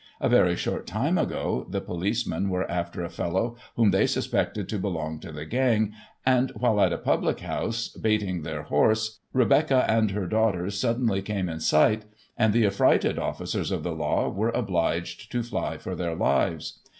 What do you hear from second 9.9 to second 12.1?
her daughters suddenly came in sight,